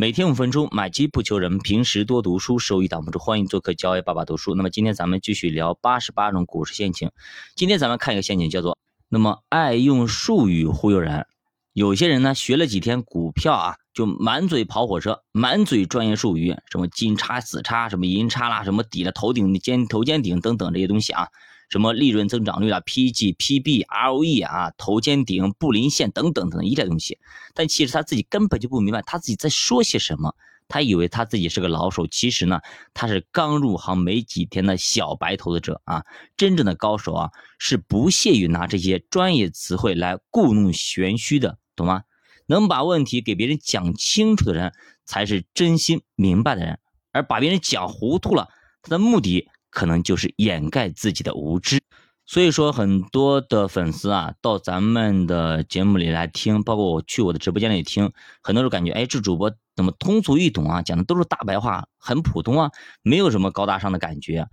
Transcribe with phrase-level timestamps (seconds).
[0.00, 3.18] 每天五分钟，买机不求人，平时多读书，收益挡不住。
[3.18, 4.54] 欢迎做客教爱爸爸读书。
[4.54, 7.10] 那么今天咱们继续聊八十八种股市陷阱。
[7.56, 11.26] 今天咱们看一个陷阱，叫做那么爱用术语忽悠人。
[11.72, 21.26] 有些人呢，学了几天股票啊，就满嘴跑火车，满嘴专业术语，什么金叉、死叉，什么银叉啦，什么底了头顶尖头肩顶等等这些东西啊。
[21.68, 27.18] 什么利润增长率啊，PG、PB、ROE 啊，头肩顶、布林线等等等一类东西，
[27.54, 30.34] 但其实他自己根本就不明白他自己在说些什么，
[30.66, 32.60] 他以为他自己是个老手，其实呢，
[32.94, 36.04] 他是刚入行没几天的小白投资者啊，
[36.36, 42.02] 真正的高手啊，是不屑于拿这些专业词汇来故弄玄虚的，懂吗？
[42.46, 44.72] 能把问题给别人讲清楚的人，
[45.04, 46.78] 才是真心明白的人，
[47.12, 48.48] 而把别人讲糊涂了，
[48.80, 49.48] 他的目的。
[49.70, 51.80] 可能就是掩盖自己的无知，
[52.26, 58.12] 所以说很多的粉丝啊，到咱们的节目里来听，包括我去我的直播间里听，
[58.42, 62.70] 很多人感觉，哎，这主播怎么通俗易懂啊，讲的都是大白话，很普通啊，
[63.02, 64.46] 没有什么高大上的感觉。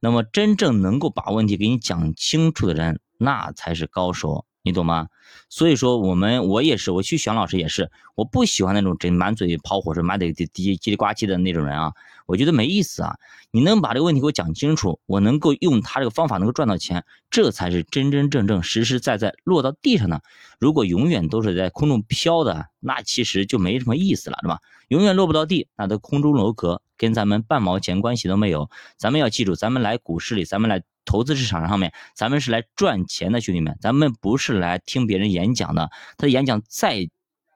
[0.00, 4.44] 那么真正能够把问题给你讲清楚的人，那才是高手。
[4.62, 5.08] 你懂吗？
[5.48, 11.92] 所以说，我们我也是，我去选老师也是，我不喜欢那种整满嘴跑火车、满嘴叽叽里呱唧的那种人啊，
[12.26, 13.16] 我觉得没意思啊。
[13.50, 20.22] 你能把这个问题给我讲清楚，我能够用他这个方法能够赚到钱，这才是真真正正、实实在在落到地上的。
[20.58, 24.58] 如果永远都是在空中飘的，那其实就没什么意思了，是吧？
[24.88, 28.70] 永远落不到地，那都空中楼阁，跟咱们半毛钱关系都没有。
[28.96, 30.82] 咱们要记住，咱们来股市里，咱们来。
[31.04, 35.90] 投资市场上面，咱们是来赚钱的，兄弟们，咱们不是来听别人演讲的。
[36.16, 37.08] 他的演讲再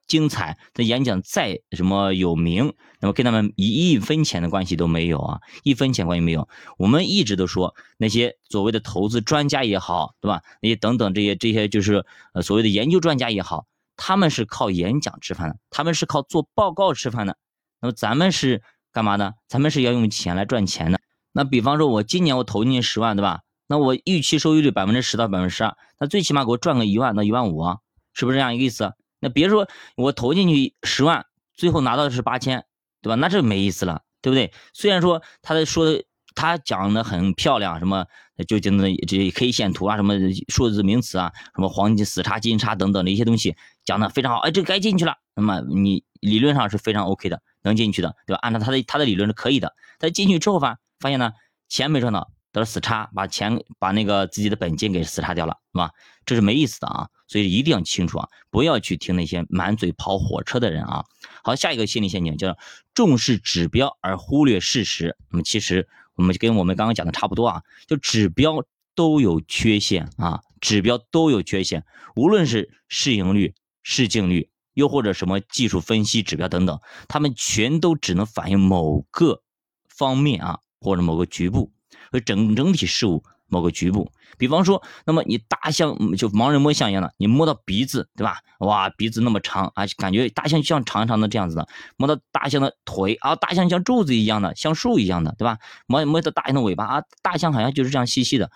[0.07, 6.49] 精彩，他演讲再什么有名，那么跟他们一一分钱的关系都没有啊，一分钱关系没有。
[6.79, 10.43] 我们一直都说那些所谓的投资专家也好，对吧？
[10.63, 17.37] 那些等等这些这些就是呃所谓的研究专家也好，他们是靠演讲吃饭的，他们是靠做报告吃饭的。
[17.81, 19.33] 那么咱们是干嘛呢？
[19.49, 21.01] 咱们是要用钱来赚钱的。
[21.37, 23.43] 那比方说，我今年我投进去十万，对吧？
[23.67, 27.77] 那我预期收益率百分之十到百分之十二，那最起码给我赚个一万到一万五啊，
[28.15, 28.95] 是不是这样一个意思？
[29.21, 32.65] 那别说我投进去十万，最后拿到的是八千，
[33.03, 33.17] 对吧？
[33.17, 34.51] 那这没意思了，对不对？
[34.73, 36.03] 虽然说他的说
[36.35, 38.07] 他讲的很漂亮，什么
[38.45, 40.15] 就讲的这些 K 线图啊，什么
[40.49, 45.17] 数字名词啊，什么黄金死叉金叉等等的一些东西讲的非常好，哎，这该进去了。
[45.35, 48.39] 那么你理论上是非常 OK 的，能进去的，对吧？
[48.43, 49.75] 按照他的他的理论是可以的。
[49.99, 51.33] 但进去之后发发现呢，
[51.69, 55.91] 钱没赚到，得了死叉，把钱把那个自己的本金给死叉掉了，是吧？
[56.25, 61.05] 这是没意思的啊，所以一定要清楚啊，不要去听那些满嘴跑火车的人啊。
[61.43, 62.57] 好，下一个心理陷阱叫
[62.95, 65.17] 重视指标而忽略事实。
[65.31, 71.85] 那么其实我们就跟我们刚刚讲的差不多啊，就指标都有缺陷啊，指标都有缺陷，
[72.17, 79.43] 无论是市盈率、市净率，又或者什么技术分析指标等等，他们全都只能反映某个
[79.89, 80.59] 方面啊。
[80.79, 81.73] 或者某个局部
[82.13, 88.41] 和整整体事物某个局部，比方说，那么你大象就盲人摸象一样的，你摸到鼻子，对吧？
[88.59, 91.69] 哇，鼻子那么长啊，感觉大象像长长的这样子的。
[91.97, 95.59] 摸到大象的腿啊，大象像柱子一样的，像树一样的，对吧？
[95.87, 98.51] 摸摸到大象的尾巴啊，大象好像就是这样细细的，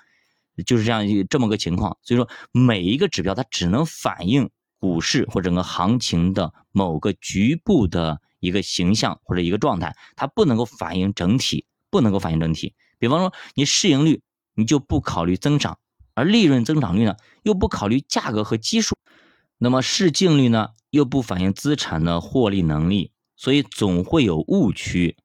[0.67, 1.97] 就是这样这么个情况。
[2.03, 11.67] 所以说，每一个指标它只能反映股市或整个行情的某个局部的一个形象或者一个状态，它不能够反映整体。
[11.93, 14.23] 不能够反映整体，比方说你市盈率
[14.60, 15.78] 你就不考虑增长，
[16.15, 18.97] 而利润增长率呢又不考虑价格和基数，
[19.59, 25.16] 那么市净率呢又不反映资产的获利能力，所以总会有误区。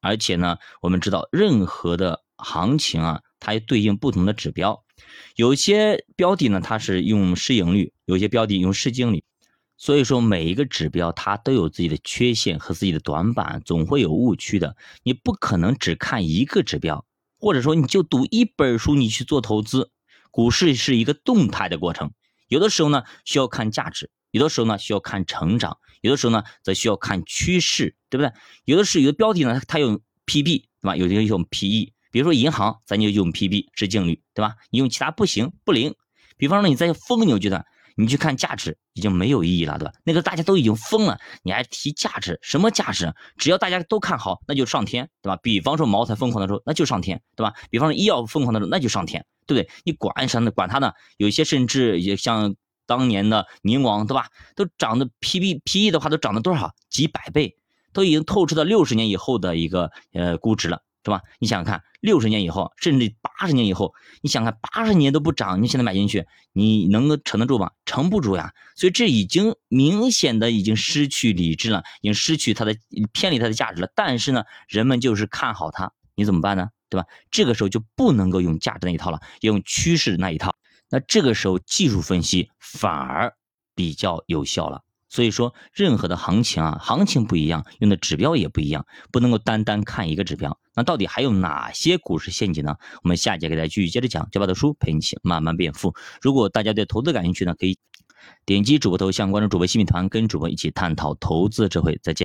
[0.00, 4.84] 而且呢，我们知道任何的行情啊，它对应不同的指标，
[5.36, 9.22] 有些标的呢它是用市盈率，有些标的用市净率。
[9.76, 14.76] 所以说，每一个指标它都有自己的缺陷和自己的短板，总会有误区的。
[15.02, 17.04] 你不可能只看一个指标，
[17.44, 19.90] 或者说你就读一本书，你去做投资。
[20.30, 22.14] 股市是一个动态的过程，
[22.48, 28.32] 有的时候呢需要看价值，有的时候呢需要看成长，有的时候呢则需要看趋势，对不对？
[28.64, 30.96] 有的是有的标的呢它用 PB，对吧？
[30.96, 34.54] 有的用 PE，比如说银行，咱就用 PB 市净率，对吧？
[34.70, 35.94] 你用其他不行，不灵。
[36.38, 37.66] 比方说你在疯牛阶段。
[37.96, 39.92] 你去看价值已经没有意义了，对吧？
[40.04, 42.38] 那个大家都已经疯了，你还提价值？
[42.42, 43.14] 什么价值？
[43.36, 45.38] 只要大家都看好，那就上天，对吧？
[45.42, 47.52] 比方说茅台疯狂的时候，那就上天，对吧？
[47.70, 49.70] 比方说医药疯狂的时候，那就上天，对不对？
[49.84, 50.50] 你管什么？
[50.50, 50.92] 管它呢？
[51.16, 52.54] 有些甚至也像
[52.86, 54.28] 当年的宁王，对吧？
[54.56, 56.72] 都涨的 P B P E 的话，都涨了多少？
[56.90, 57.56] 几百倍，
[57.92, 61.20] 都已经透支到六十年以后的一个呃估值了，是吧？
[61.38, 63.14] 你想想看，六十年以后，甚至
[63.44, 63.92] 八十年以后，
[64.22, 66.24] 你想看八十年都不涨，你现在买进去，
[66.54, 67.72] 你能够撑得住吗？
[67.84, 68.54] 撑不住呀。
[68.74, 72.74] 所以这已经明显的已经失去理智了，已经失去它的
[73.12, 73.92] 偏离它的价值了。
[73.94, 76.70] 但是呢，人们就是看好它，你怎么办呢？
[76.88, 77.06] 对吧？
[77.30, 80.56] 这个时候就不能够用价值那一套了，要用趋势那一套。
[80.88, 83.34] 那这个时候技术分析反而
[83.74, 84.80] 比较有效了。
[85.14, 90.58] 所以说，任何的行情啊，行情不一样，用的指标也不一样，不能够单单看一个指标。
[90.74, 92.74] 那到底还有哪些股市陷阱呢？
[93.04, 95.94] 我们下节给大家继续接着讲，这把的书陪你一起慢慢变富。
[96.20, 97.78] 如果大家对投资感兴趣呢，可以
[98.44, 101.96] 点击主播头像关注主播新米团，跟主播一起探讨投资智慧。
[102.02, 102.22] 再见。